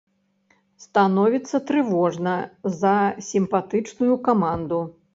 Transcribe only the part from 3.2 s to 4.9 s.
сімпатычную каманду.